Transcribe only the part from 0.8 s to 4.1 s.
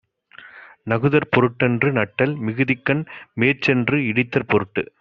நகுதற் பொருட்டன்று நட்டல், மிகுதிக்கண், மேற்சென்று